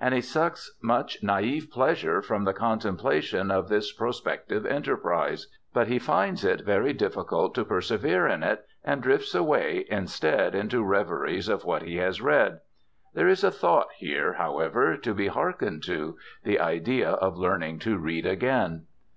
And 0.00 0.14
he 0.14 0.20
sucks 0.20 0.72
much 0.80 1.20
naive 1.24 1.68
pleasure 1.68 2.22
from 2.22 2.44
the 2.44 2.52
contemplation 2.52 3.50
of 3.50 3.68
this 3.68 3.90
prospective 3.90 4.64
enterprise; 4.64 5.48
but 5.74 5.88
he 5.88 5.98
finds 5.98 6.44
it 6.44 6.60
very 6.60 6.92
difficult 6.92 7.52
to 7.56 7.64
persevere 7.64 8.28
in 8.28 8.44
it, 8.44 8.64
and 8.84 9.02
drifts 9.02 9.34
away 9.34 9.84
instead 9.90 10.54
into 10.54 10.84
reveries 10.84 11.48
of 11.48 11.64
what 11.64 11.82
he 11.82 11.96
has 11.96 12.22
read. 12.22 12.60
There 13.14 13.26
is 13.26 13.42
a 13.42 13.50
thought 13.50 13.88
here, 13.98 14.34
however, 14.34 14.96
to 14.98 15.14
be 15.14 15.26
hearkened 15.26 15.82
to: 15.86 16.16
the 16.44 16.60
idea 16.60 17.10
of 17.10 17.36
learning 17.36 17.80
to 17.80 17.98
read 17.98 18.24
again. 18.24 18.84